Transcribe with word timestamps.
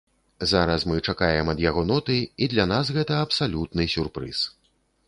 Зараз 0.53 0.85
мы 0.91 0.95
чакаем 1.13 1.51
ад 1.53 1.61
яго 1.65 1.83
ноты, 1.91 2.17
і 2.47 2.51
для 2.55 2.65
нас 2.73 2.85
гэта 2.97 3.21
абсалютны 3.29 3.91
сюрпрыз! 3.99 4.47